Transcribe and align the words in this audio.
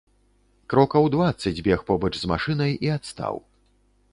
Крокаў 0.73 1.05
дваццаць 1.17 1.63
бег 1.67 1.79
побач 1.91 2.11
з 2.21 2.25
машынай 2.33 2.71
і 2.89 2.91
адстаў. 2.97 3.35